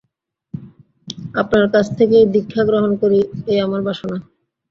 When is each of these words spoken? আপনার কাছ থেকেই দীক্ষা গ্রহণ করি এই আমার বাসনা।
আপনার 1.41 1.65
কাছ 1.73 1.85
থেকেই 1.97 2.25
দীক্ষা 2.33 2.61
গ্রহণ 2.69 2.91
করি 3.01 3.19
এই 3.47 3.59
আমার 3.65 3.81
বাসনা। 3.87 4.17